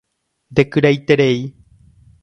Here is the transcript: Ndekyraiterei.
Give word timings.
Ndekyraiterei. 0.51 1.39